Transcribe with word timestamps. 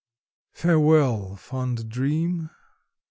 Farewell, 0.51 1.35
fond 1.35 1.87
dream!" 1.87 2.49